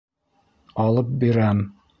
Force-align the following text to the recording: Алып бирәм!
Алып 0.85 1.13
бирәм! 1.25 1.65